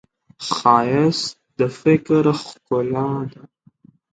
[0.51, 1.27] ښایست
[1.59, 3.43] د فکر ښکلا ده